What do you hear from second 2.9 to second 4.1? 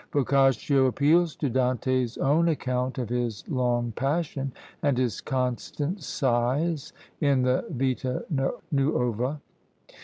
of his long